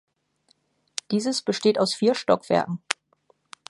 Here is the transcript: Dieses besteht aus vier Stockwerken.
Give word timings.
Dieses 1.11 1.43
besteht 1.43 1.77
aus 1.77 1.93
vier 1.93 2.15
Stockwerken. 2.15 2.81